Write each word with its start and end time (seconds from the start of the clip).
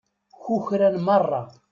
Kukran 0.45 0.97
merra. 1.09 1.43